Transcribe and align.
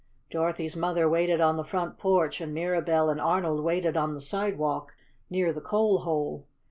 Dorothy's 0.31 0.75
mother 0.75 1.07
waited 1.07 1.41
on 1.41 1.57
the 1.57 1.63
front 1.63 1.99
porch, 1.99 2.41
and 2.41 2.55
Mirabell 2.55 3.11
and 3.11 3.21
Arnold 3.21 3.63
waited 3.63 3.95
on 3.95 4.15
the 4.15 4.19
sidewalk 4.19 4.95
near 5.29 5.53
the 5.53 5.61
coal 5.61 5.99
hole. 5.99 6.47